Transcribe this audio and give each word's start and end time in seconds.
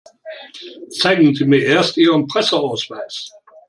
Zeigen 0.89 1.35
Sie 1.35 1.45
mir 1.45 1.63
erst 1.63 1.95
Ihren 1.95 2.25
Presseausweis. 2.25 3.29